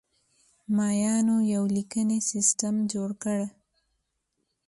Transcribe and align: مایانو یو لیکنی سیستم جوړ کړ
مایانو 0.75 1.37
یو 1.53 1.63
لیکنی 1.75 2.19
سیستم 2.31 2.75
جوړ 2.91 3.09
کړ 3.23 3.39